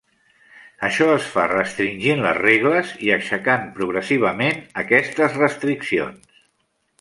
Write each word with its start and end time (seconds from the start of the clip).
Això 0.85 1.09
es 1.17 1.27
fa 1.33 1.43
restringint 1.51 2.23
les 2.27 2.39
regles 2.39 2.93
i 3.09 3.11
aixecant 3.17 3.69
progressivament 3.77 4.65
aquestes 4.85 5.39
restriccions. 5.43 6.43